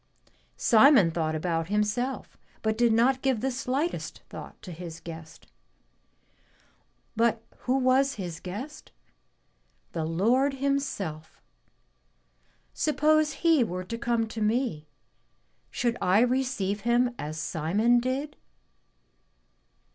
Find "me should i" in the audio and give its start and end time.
14.41-16.21